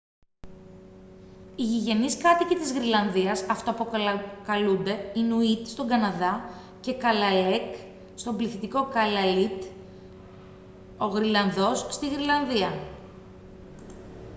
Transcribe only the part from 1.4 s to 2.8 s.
οι γηγενείς κάτοικοι της